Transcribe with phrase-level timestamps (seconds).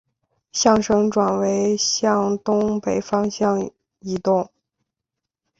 [0.51, 3.69] 象神转为向东北方向
[3.99, 4.49] 移动。